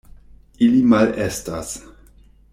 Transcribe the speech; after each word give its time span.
Ili 0.67 0.79
malestas. 0.95 1.77